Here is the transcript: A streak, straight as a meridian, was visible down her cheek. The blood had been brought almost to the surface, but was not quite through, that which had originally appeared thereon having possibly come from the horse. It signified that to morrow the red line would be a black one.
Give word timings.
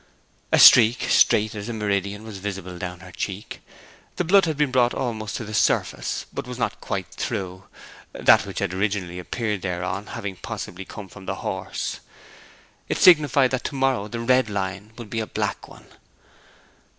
A 0.51 0.57
streak, 0.57 1.03
straight 1.11 1.53
as 1.53 1.69
a 1.69 1.73
meridian, 1.73 2.23
was 2.23 2.39
visible 2.39 2.79
down 2.79 3.01
her 3.01 3.11
cheek. 3.11 3.61
The 4.15 4.23
blood 4.23 4.45
had 4.45 4.57
been 4.57 4.71
brought 4.71 4.95
almost 4.95 5.35
to 5.35 5.43
the 5.45 5.53
surface, 5.53 6.25
but 6.33 6.47
was 6.47 6.57
not 6.57 6.81
quite 6.81 7.11
through, 7.13 7.65
that 8.11 8.47
which 8.47 8.57
had 8.57 8.73
originally 8.73 9.19
appeared 9.19 9.61
thereon 9.61 10.07
having 10.07 10.37
possibly 10.37 10.85
come 10.85 11.07
from 11.07 11.27
the 11.27 11.35
horse. 11.45 11.99
It 12.89 12.97
signified 12.97 13.51
that 13.51 13.63
to 13.65 13.75
morrow 13.75 14.07
the 14.07 14.21
red 14.21 14.49
line 14.49 14.91
would 14.97 15.11
be 15.11 15.19
a 15.19 15.27
black 15.27 15.67
one. 15.67 15.85